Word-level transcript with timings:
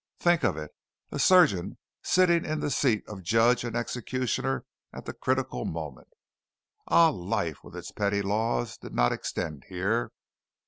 Think 0.17 0.43
of 0.43 0.57
it 0.57 0.71
a 1.11 1.19
surgeon 1.19 1.77
sitting 2.01 2.43
in 2.43 2.59
the 2.59 2.71
seat 2.71 3.07
of 3.07 3.21
judge 3.21 3.63
and 3.63 3.75
executioner 3.75 4.65
at 4.91 5.05
the 5.05 5.13
critical 5.13 5.63
moment! 5.63 6.07
Ah, 6.87 7.09
life 7.09 7.63
with 7.63 7.75
its 7.75 7.91
petty 7.91 8.23
laws 8.23 8.79
did 8.79 8.95
not 8.95 9.11
extend 9.11 9.65
here. 9.69 10.09